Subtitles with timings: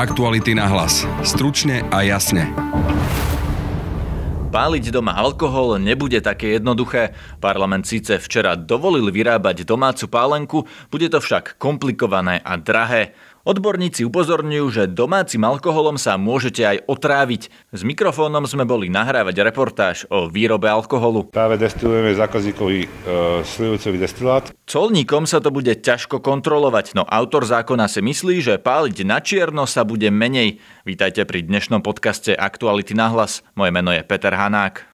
[0.00, 1.04] Aktuality na hlas.
[1.20, 2.48] Stručne a jasne.
[4.48, 7.12] Páliť doma alkohol nebude také jednoduché.
[7.36, 10.58] Parlament síce včera dovolil vyrábať domácu pálenku,
[10.88, 13.12] bude to však komplikované a drahé.
[13.40, 17.48] Odborníci upozorňujú, že domácim alkoholom sa môžete aj otráviť.
[17.72, 21.32] S mikrofónom sme boli nahrávať reportáž o výrobe alkoholu.
[21.32, 22.88] Práve destilujeme zákazníkový e,
[23.40, 24.44] slivovicový destilát.
[24.68, 29.64] Colníkom sa to bude ťažko kontrolovať, no autor zákona si myslí, že páliť na čierno
[29.64, 30.60] sa bude menej.
[30.84, 33.40] Vítajte pri dnešnom podcaste Aktuality na hlas.
[33.56, 34.84] Moje meno je Peter Hanák.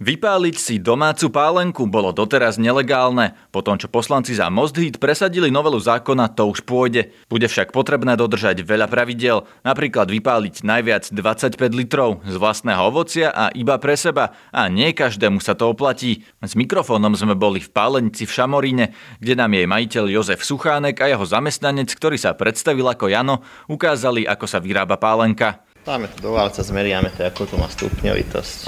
[0.00, 3.36] Vypáliť si domácu pálenku bolo doteraz nelegálne.
[3.52, 7.12] Po tom, čo poslanci za Most Hit presadili novelu zákona, to už pôjde.
[7.28, 13.52] Bude však potrebné dodržať veľa pravidel, napríklad vypáliť najviac 25 litrov z vlastného ovocia a
[13.52, 14.32] iba pre seba.
[14.48, 16.24] A nie každému sa to oplatí.
[16.40, 21.12] S mikrofónom sme boli v pálenici v Šamoríne, kde nám jej majiteľ Jozef Suchánek a
[21.12, 25.68] jeho zamestnanec, ktorý sa predstavil ako Jano, ukázali, ako sa vyrába pálenka.
[25.80, 28.58] Dáme to do válca, zmeriame to, ako to má stupňovitosť.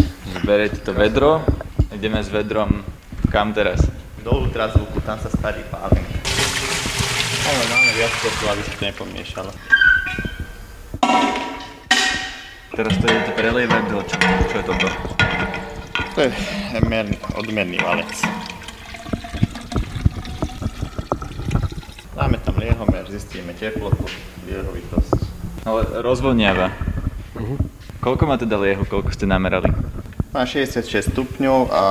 [0.41, 1.45] Zberete to vedro,
[1.93, 2.81] ideme s vedrom
[3.33, 3.81] kam teraz?
[4.21, 6.05] Do ultrazvuku, tam sa starí pálen.
[7.49, 9.51] Ale máme viac kotu, aby sa to nepomiešalo.
[12.77, 14.17] Teraz to idete prelievať do čo,
[14.53, 14.89] čo je toto?
[16.13, 16.31] To je
[16.85, 18.13] merný, odmerný valec.
[22.13, 24.05] Dáme tam liehomer, zistíme teplotu,
[24.45, 25.17] liehovitosť.
[25.65, 26.92] Ale rozvodniava.
[28.03, 29.71] Koľko má teda liehu, koľko ste namerali?
[30.33, 31.85] Má 66 stupňov a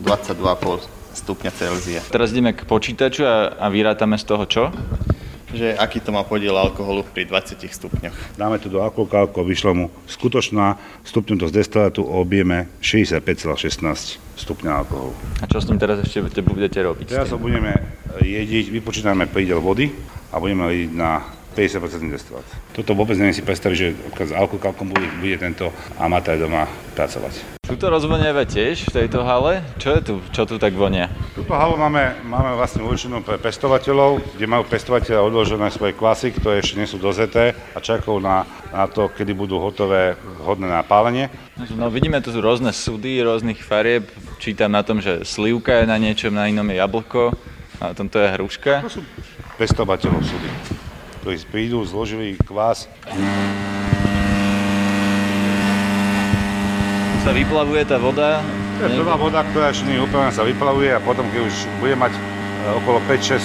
[0.00, 0.84] 22,5
[1.14, 2.00] stupňa Celzia.
[2.06, 4.64] Teraz ideme k počítaču a, a vyrátame z toho čo?
[5.54, 8.34] Že aký to má podiel alkoholu pri 20 stupňoch.
[8.34, 10.74] Dáme to do alkoholkálko, vyšlo mu skutočná
[11.06, 15.14] stupňovitosť destilátu o objeme 65,16 stupňa alkoholu.
[15.38, 17.06] A čo s ním teraz ešte budete- budete robiť?
[17.06, 17.70] Teraz ho budeme
[18.18, 19.94] jediť, vypočítame prídel vody
[20.34, 21.22] a budeme jediť na
[21.54, 22.46] 50% destilát.
[22.74, 23.88] Toto vôbec neviem si predstaviť, že
[24.26, 26.66] s alkoholkálkom bude, bude tento amatér doma
[26.98, 27.54] pracovať.
[27.64, 29.64] Tuto rozvoniava tiež v tejto hale?
[29.80, 30.14] Čo je tu?
[30.36, 31.08] Čo tu tak vonia?
[31.32, 36.60] Túto halu máme, máme vlastne určenú pre pestovateľov, kde majú pestovateľe odložené svoje klasy, ktoré
[36.60, 40.12] ešte nie sú dozeté a čakajú na, na to, kedy budú hotové,
[40.44, 41.32] hodné na pálenie.
[41.72, 44.12] No vidíme tu rôzne súdy, rôznych farieb.
[44.36, 47.32] Čítam na tom, že slivka je na niečom, na inom je jablko,
[47.80, 48.84] a na tomto je hruška.
[48.84, 49.02] To sú
[49.56, 50.48] pestovateľov súdy,
[51.24, 52.84] ktorí prídu, zložili kvás.
[57.24, 58.44] Sa vyplavuje tá voda.
[58.76, 62.12] To je prvá voda, ktorá je úplne sa vyplavuje a potom, keď už bude mať
[62.12, 62.20] e,
[62.76, 63.40] okolo 5-6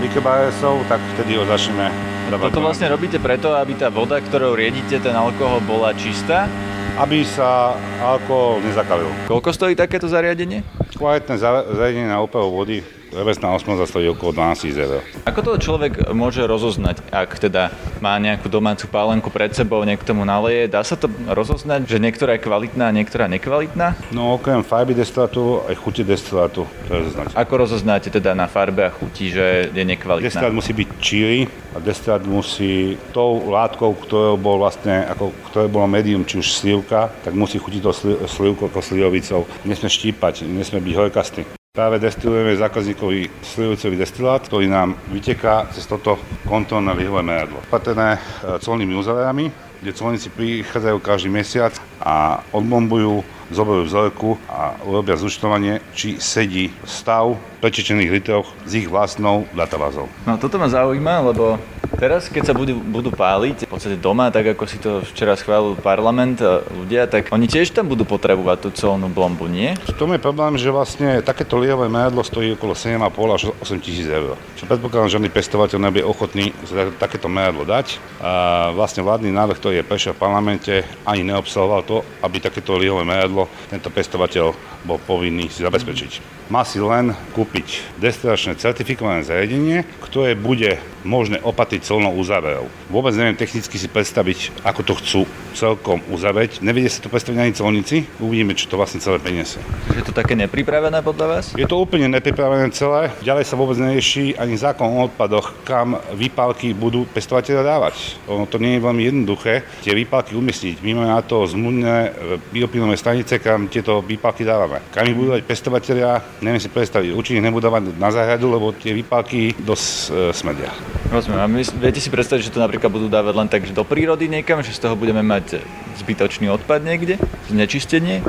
[0.00, 1.92] mikrobaresov, tak vtedy ho začneme
[2.32, 2.48] dávať.
[2.48, 6.48] Toto vlastne robíte preto, aby tá voda, ktorou riedite ten alkohol, bola čistá?
[6.96, 9.12] Aby sa alkohol nezakalil.
[9.28, 10.64] Koľko stojí takéto zariadenie?
[10.96, 12.80] Kvalitné za- zariadenie na úpravu vody,
[13.16, 15.00] revesná osmoza stojí okolo 12 eur.
[15.24, 17.72] Ako to človek môže rozoznať, ak teda
[18.04, 20.68] má nejakú domácu pálenku pred sebou, niekto mu naleje?
[20.68, 23.96] Dá sa to rozoznať, že niektorá je kvalitná a niektorá nekvalitná?
[24.12, 27.32] No okrem farby destilátu aj chuti destilátu, to je znať.
[27.32, 30.28] Ako rozoznáte teda na farbe a chuti, že je nekvalitná?
[30.28, 35.88] Destilát musí byť číry a destilát musí tou látkou, ktorou bol vlastne, ako, ktoré bolo
[35.88, 39.48] médium, či už slivka, tak musí chutiť to sli, slivkou ako slivovicou.
[39.64, 41.42] Nesmie štípať, nesmie byť horkastý.
[41.76, 46.16] Práve destilujeme zákazníkový slivovicový destilát, ktorý nám vyteká cez toto
[46.48, 47.60] kontrolné lyhové meradlo.
[47.68, 48.20] Patrené e,
[48.64, 56.18] colnými uzáverami, kde colníci prichádzajú každý mesiac a odbombujú, zoberú vzorku a urobia zúčtovanie, či
[56.18, 60.10] sedí stav prečečených litrov s ich vlastnou databázou.
[60.26, 61.58] No toto ma zaujíma, lebo
[61.96, 65.78] teraz, keď sa budú, budú páliť v podstate doma, tak ako si to včera schválil
[65.78, 69.78] parlament a ľudia, tak oni tiež tam budú potrebovať tú colnú blombu, nie?
[69.88, 74.06] V tom je problém, že vlastne takéto liehové meradlo stojí okolo 7,5 až 8 tisíc
[74.10, 74.36] eur.
[74.58, 76.52] Čo predpokladám, že žiadny pestovateľ nebude ochotný
[77.00, 77.96] takéto meradlo dať.
[78.20, 83.02] A vlastne vládny návrh, ktorý je prešiel v parlamente, ani neobsahoval to, aby takéto liehové
[83.02, 84.54] meradlo tento pestovateľ
[84.86, 86.46] bol povinný si zabezpečiť.
[86.54, 92.66] Má si len kúpiť destilačné certifikované zariadenie, ktoré bude možné opatriť celnou uzáverou.
[92.90, 95.20] Vôbec neviem technicky si predstaviť, ako to chcú
[95.56, 96.60] celkom uzavrieť.
[96.60, 97.96] Nevedia sa to predstaviť ani colníci.
[98.20, 99.62] Uvidíme, čo to vlastne celé priniesie.
[99.96, 101.44] Je to také nepripravené podľa vás?
[101.56, 103.14] Je to úplne nepripravené celé.
[103.24, 108.20] Ďalej sa vôbec nerieši ani zákon o odpadoch, kam výpalky budú pestovateľe dávať.
[108.28, 110.82] Ono to nie je veľmi jednoduché tie výpalky umiestniť.
[110.82, 112.10] My máme na to zmluvné e,
[112.52, 114.82] biopilové stanice, kam tieto výpalky dávame.
[114.90, 117.14] Kam ich budú dať pestovateľia, neviem si predstaviť.
[117.14, 120.72] Určite nebudú dávať na záhradu, lebo tie výpalky dosť e, smrdia.
[121.06, 121.40] Rozumiem.
[121.40, 124.26] A my, viete si predstaviť, že to napríklad budú dávať len tak že do prírody
[124.26, 125.62] niekam, že z toho budeme mať
[126.02, 127.16] zbytočný odpad niekde?
[127.46, 128.26] Znečistenie?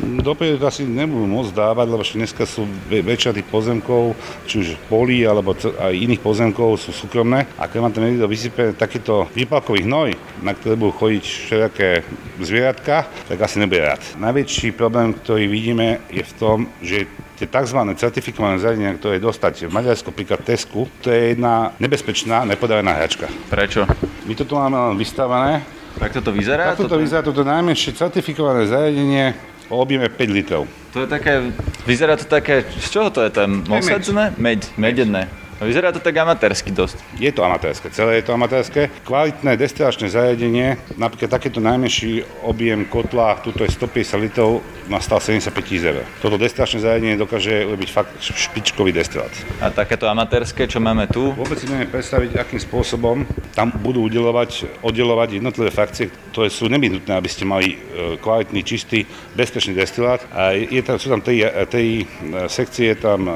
[0.00, 4.16] Dopredu to asi nebudú môcť dávať, lebo dneska sú väčšia tých pozemkov,
[4.48, 7.44] či už polí alebo aj iných pozemkov sú súkromné.
[7.60, 11.88] A keď má tam niekto vysype takýto výpalkový hnoj, na ktoré budú chodiť všetké
[12.40, 14.00] zvieratka, tak asi nebude rád.
[14.16, 17.04] Najväčší problém, ktorý vidíme, je v tom, že
[17.40, 17.80] tie tzv.
[17.96, 23.32] certifikované zariadenia, ktoré dostať v Maďarsku, príklad Tesku, to je jedna nebezpečná, nepodarená hračka.
[23.48, 23.88] Prečo?
[24.28, 25.64] My to tu máme len vystavané.
[25.96, 26.76] Tak toto vyzerá?
[26.76, 29.32] Takto to vyzerá, toto najmenšie certifikované zariadenie
[29.72, 30.68] o objeme 5 litrov.
[30.92, 31.48] To je také,
[31.88, 34.36] vyzerá to také, z čoho to je ten mosadzné?
[34.36, 35.32] Meď, medené.
[35.60, 37.20] Vyzerá to tak amatérsky dosť.
[37.20, 38.88] Je to amatérske, celé je to amatérske.
[39.04, 45.84] Kvalitné destilačné zariadenie, napríklad takéto najmenší objem kotla, tuto je 150 litrov, nastal 75 tisíc
[45.84, 46.00] eur.
[46.24, 49.28] Toto destilačné zariadenie dokáže urobiť fakt špičkový destilát.
[49.60, 51.36] A takéto amatérske, čo máme tu?
[51.36, 57.12] Vôbec si neviem predstaviť, akým spôsobom tam budú udelovať, oddelovať jednotlivé frakcie, ktoré sú nevyhnutné,
[57.12, 59.04] aby ste mali e, kvalitný, čistý,
[59.36, 60.24] bezpečný destilát.
[60.32, 62.08] A je tam, sú tam tej, tej
[62.48, 63.28] sekcie, je tam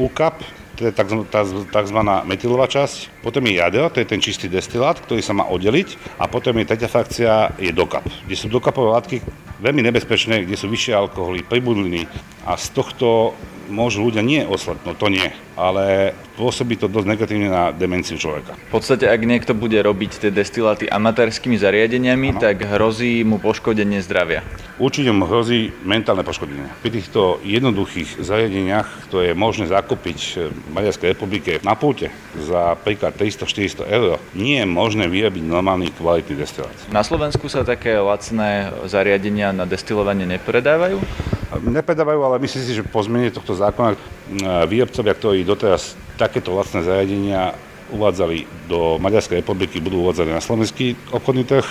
[0.00, 1.98] UCAP, to je tzv.
[2.28, 6.30] metylová časť, potom je jadro, to je ten čistý destilát, ktorý sa má oddeliť a
[6.30, 9.16] potom je tretia frakcia, je dokap, kde sú dokapové látky
[9.58, 12.06] veľmi nebezpečné, kde sú vyššie alkoholy, pribudliny
[12.46, 13.34] a z tohto
[13.66, 15.26] môžu ľudia nie oslepnúť, to nie,
[15.58, 18.54] ale pôsobí to dosť negatívne na demenciu človeka.
[18.70, 22.40] V podstate, ak niekto bude robiť tie destiláty amatérskými zariadeniami, ano.
[22.40, 24.46] tak hrozí mu poškodenie zdravia.
[24.76, 26.68] Určite mu hrozí mentálne poškodenie.
[26.84, 30.18] Pri týchto jednoduchých zariadeniach, ktoré je možné zakúpiť
[30.52, 36.36] v Maďarskej republike na pulte za príklad 300-400 eur, nie je možné vyrobiť normálny kvalitný
[36.36, 36.76] destilát.
[36.92, 41.00] Na Slovensku sa také lacné zariadenia na destilovanie nepredávajú?
[41.64, 43.96] Nepredávajú, ale myslím si, že po zmene tohto zákona
[44.68, 47.56] výrobcovia, ktorí doteraz takéto lacné zariadenia
[47.90, 51.66] uvádzali do Maďarskej republiky, budú uvádzané na slovenský obchodný trh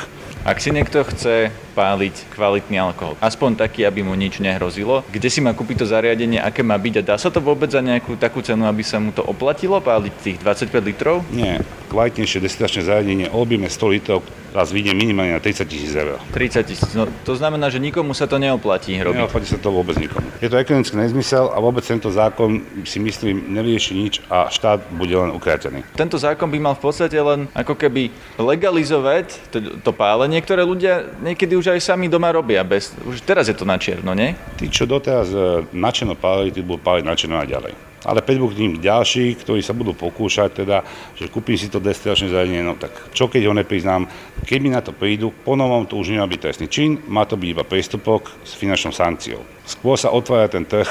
[0.45, 5.43] ak si niekto chce páliť kvalitný alkohol, aspoň taký, aby mu nič nehrozilo, kde si
[5.43, 8.39] má kúpiť to zariadenie, aké má byť a dá sa to vôbec za nejakú takú
[8.39, 11.27] cenu, aby sa mu to oplatilo páliť tých 25 litrov?
[11.35, 11.59] Nie,
[11.91, 14.23] kvalitnejšie destilačné zariadenie objeme 100 litrov
[14.55, 16.15] raz vyjde minimálne na 30 tisíc eur.
[16.31, 19.27] 30 tisíc, no to znamená, že nikomu sa to neoplatí robiť.
[19.27, 20.31] Neoplatí sa to vôbec nikomu.
[20.39, 25.11] Je to ekonomický nezmysel a vôbec tento zákon si myslím nevyrieši nič a štát bude
[25.11, 25.83] len ukrátený.
[25.99, 28.07] Tento zákon by mal v podstate len ako keby
[28.39, 32.61] legalizovať to, to pálenie niektoré ľudia niekedy už aj sami doma robia.
[32.61, 34.35] Bez, už teraz je to na čierno, nie?
[34.59, 37.73] Tí, čo doteraz e, načeno pálili, tí budú páliť načeno aj ďalej.
[38.05, 40.85] Ale prídu k ním ďalší, ktorí sa budú pokúšať, teda,
[41.17, 44.05] že kúpim si to destilačné zariadenie, no tak čo keď ho nepriznám,
[44.45, 47.49] keď mi na to prídu, ponovom to už nemá byť trestný čin, má to byť
[47.49, 49.41] iba prístupok s finančnou sankciou.
[49.65, 50.85] Skôr sa otvára ten trh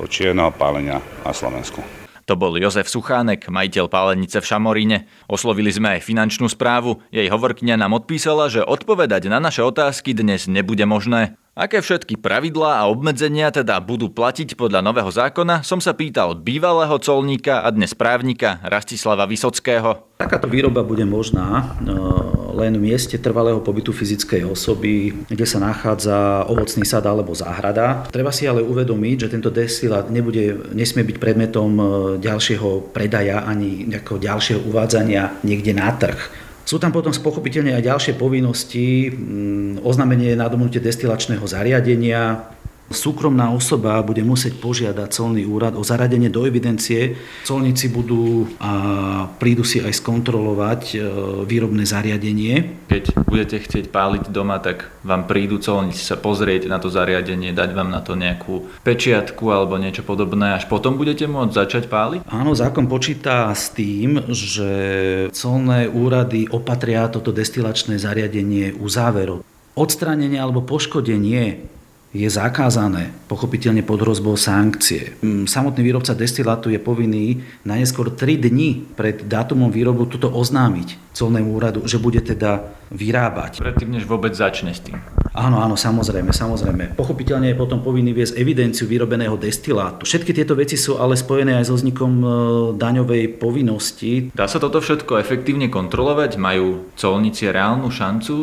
[0.00, 2.05] toho čierneho pálenia na Slovensku.
[2.26, 5.06] To bol Jozef Suchánek, majiteľ pálenice v Šamoríne.
[5.30, 6.98] Oslovili sme aj finančnú správu.
[7.14, 11.38] Jej hovorkňa nám odpísala, že odpovedať na naše otázky dnes nebude možné.
[11.56, 17.00] Aké všetky pravidlá a obmedzenia teda budú platiť podľa nového zákona, som sa pýtal bývalého
[17.00, 20.04] colníka a dnes právnika Rastislava Vysockého.
[20.20, 21.96] Takáto výroba bude možná e,
[22.60, 28.04] len v mieste trvalého pobytu fyzickej osoby, kde sa nachádza ovocný sad alebo záhrada.
[28.12, 31.84] Treba si ale uvedomiť, že tento destilát nebude, nesmie byť predmetom e,
[32.20, 36.45] ďalšieho predaja ani ďalšieho uvádzania niekde na trh.
[36.66, 42.50] Sú tam potom spochopiteľne aj ďalšie povinnosti, mm, oznámenie nadobnutie destilačného zariadenia,
[42.90, 47.18] súkromná osoba bude musieť požiadať colný úrad o zaradenie do evidencie.
[47.42, 48.72] Colníci budú a
[49.38, 50.96] prídu si aj skontrolovať e,
[51.46, 52.86] výrobné zariadenie.
[52.86, 57.70] Keď budete chcieť páliť doma, tak vám prídu colníci sa pozrieť na to zariadenie, dať
[57.74, 62.20] vám na to nejakú pečiatku alebo niečo podobné, až potom budete môcť začať páliť?
[62.30, 64.70] Áno, zákon počíta s tým, že
[65.34, 69.42] colné úrady opatria toto destilačné zariadenie u záveru.
[69.76, 71.75] Odstránenie alebo poškodenie
[72.16, 75.12] je zakázané, pochopiteľne pod hrozbou sankcie.
[75.20, 81.56] Mm, samotný výrobca destilátu je povinný najneskôr 3 dní pred dátumom výrobu toto oznámiť colnému
[81.56, 83.64] úradu, že bude teda vyrábať.
[83.64, 85.00] Predtým, než vôbec začne s tým.
[85.36, 86.96] Áno, áno, samozrejme, samozrejme.
[86.96, 90.06] Pochopiteľne je potom povinný viesť evidenciu vyrobeného destilátu.
[90.06, 92.26] Všetky tieto veci sú ale spojené aj so vznikom e,
[92.78, 94.32] daňovej povinnosti.
[94.32, 96.40] Dá sa toto všetko efektívne kontrolovať?
[96.40, 98.34] Majú colníci reálnu šancu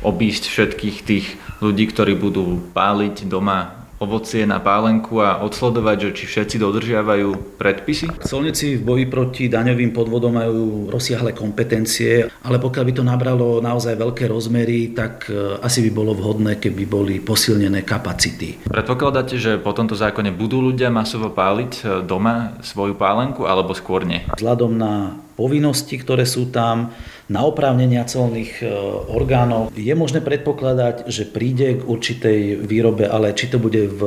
[0.00, 1.26] obísť všetkých tých
[1.60, 8.24] ľudí, ktorí budú páliť doma ovocie na pálenku a odsledovať, že či všetci dodržiavajú predpisy?
[8.24, 14.00] Colníci v boji proti daňovým podvodom majú rozsiahle kompetencie, ale pokiaľ by to nabralo naozaj
[14.00, 18.64] veľké rozmery, tak e, asi by bolo vhodné, keby boli posilnené kapacity.
[18.64, 24.08] Predpokladáte, že po tomto zákone budú ľudia masovo páliť e, doma svoju pálenku alebo skôr
[24.08, 24.24] nie?
[24.32, 26.92] Vzhľadom na povinnosti, ktoré sú tam,
[27.32, 28.68] na oprávnenia colných e,
[29.08, 29.72] orgánov.
[29.72, 34.00] Je možné predpokladať, že príde k určitej výrobe, ale či to bude v,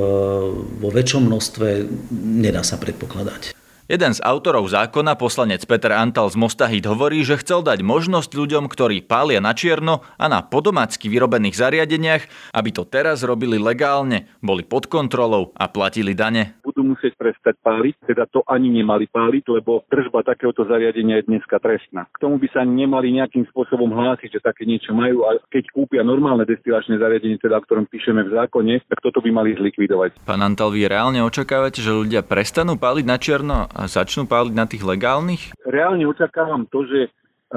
[0.78, 1.68] vo väčšom množstve,
[2.14, 3.58] nedá sa predpokladať.
[3.84, 8.72] Jeden z autorov zákona, poslanec Peter Antal z Mostahit, hovorí, že chcel dať možnosť ľuďom,
[8.72, 12.24] ktorí pália na čierno a na podomácky vyrobených zariadeniach,
[12.56, 16.56] aby to teraz robili legálne, boli pod kontrolou a platili dane.
[16.84, 21.56] Budú musieť prestať páliť, teda to ani nemali páliť, lebo držba takéhoto zariadenia je dneska
[21.64, 22.12] trestná.
[22.12, 26.04] K tomu by sa nemali nejakým spôsobom hlásiť, že také niečo majú a keď kúpia
[26.04, 30.28] normálne destilačné zariadenie, teda o ktorom píšeme v zákone, tak toto by mali zlikvidovať.
[30.28, 34.68] Pán Antal, vy reálne očakávate, že ľudia prestanú páliť na čierno a začnú páliť na
[34.68, 35.56] tých legálnych?
[35.64, 37.10] Reálne očakávam to, že e,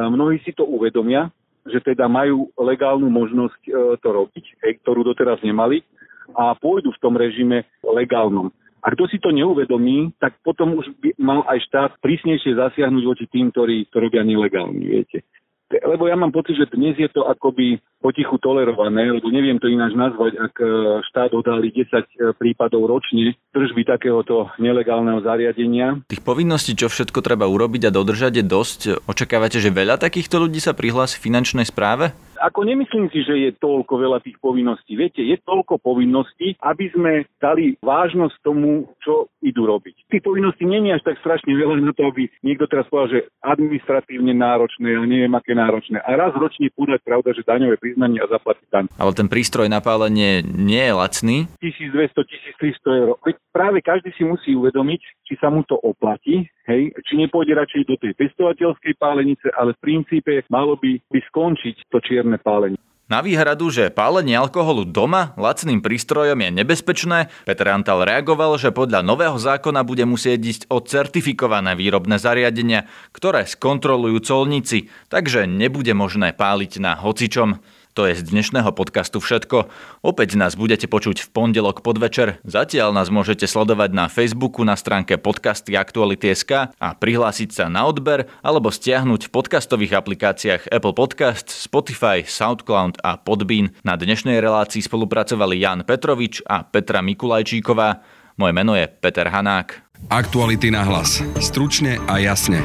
[0.06, 1.34] mnohí si to uvedomia,
[1.66, 5.82] že teda majú legálnu možnosť e, to robiť, ktorú doteraz nemali
[6.30, 8.54] a pôjdu v tom režime legálnom.
[8.86, 13.26] A kto si to neuvedomí, tak potom už by mal aj štát prísnejšie zasiahnuť voči
[13.26, 15.26] tým, ktorí to robia nelegálne, viete.
[15.66, 19.98] Lebo ja mám pocit, že dnes je to akoby potichu tolerované, lebo neviem to ináč
[19.98, 20.66] nazvať, ak e,
[21.10, 22.04] štát odhalí 10 e,
[22.38, 26.06] prípadov ročne držby takéhoto nelegálneho zariadenia.
[26.06, 28.80] Tých povinností, čo všetko treba urobiť a dodržať je dosť.
[29.10, 32.14] Očakávate, že veľa takýchto ľudí sa prihlási finančnej správe?
[32.40, 34.96] Ako nemyslím si, že je toľko veľa tých povinností.
[34.96, 40.10] Viete, je toľko povinností, aby sme dali vážnosť tomu, čo idú robiť.
[40.10, 44.34] Tých povinností je až tak strašne veľa na to, aby niekto teraz povedal, že administratívne
[44.36, 46.02] náročné, a neviem aké náročné.
[46.02, 48.84] A raz ročne podať pravda, že daňové priznanie a zaplatiť daň.
[48.98, 51.36] Ale ten prístroj na pálenie nie je lacný.
[51.62, 53.08] 1200-1300 eur.
[53.22, 57.82] Veď práve každý si musí uvedomiť, či sa mu to oplatí, hej, či nepôjde radšej
[57.86, 62.78] do tej pestovateľskej pálenice, ale v princípe malo by, by skončiť to čierne pálenie.
[63.06, 69.06] Na výhradu, že pálenie alkoholu doma lacným prístrojom je nebezpečné, Peter Antal reagoval, že podľa
[69.06, 76.34] nového zákona bude musieť ísť o certifikované výrobné zariadenia, ktoré skontrolujú colníci, takže nebude možné
[76.34, 77.62] páliť na hocičom.
[77.96, 79.72] To je z dnešného podcastu všetko.
[80.04, 82.44] Opäť nás budete počuť v pondelok podvečer.
[82.44, 88.28] Zatiaľ nás môžete sledovať na Facebooku na stránke podcasty Aktuality.sk a prihlásiť sa na odber
[88.44, 93.72] alebo stiahnuť v podcastových aplikáciách Apple Podcast, Spotify, Soundcloud a Podbean.
[93.80, 98.04] Na dnešnej relácii spolupracovali Jan Petrovič a Petra Mikulajčíková.
[98.36, 99.72] Moje meno je Peter Hanák.
[100.12, 101.24] Aktuality na hlas.
[101.40, 102.60] Stručne a jasne.